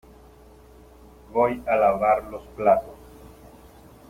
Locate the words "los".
2.23-2.41